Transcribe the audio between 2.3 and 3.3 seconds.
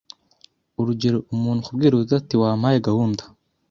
wampaye gahunda